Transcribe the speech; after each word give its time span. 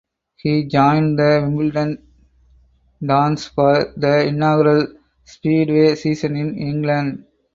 He 0.37 0.63
joined 0.65 1.19
the 1.19 1.41
Wimbledon 1.43 2.07
Dons 3.05 3.45
for 3.45 3.93
the 3.95 4.25
inaugural 4.25 4.87
speedway 5.25 5.93
season 5.93 6.35
in 6.35 6.57
England. 6.57 7.23